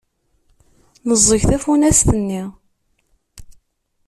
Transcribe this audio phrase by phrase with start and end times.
[1.07, 2.43] Neẓẓeg tafunast-nni.